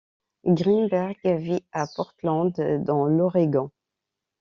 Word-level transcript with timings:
Greenberg 0.47 1.15
vit 1.23 1.63
à 1.71 1.85
Portland, 1.85 2.51
dans 2.87 3.05
l'Oregon. 3.05 3.69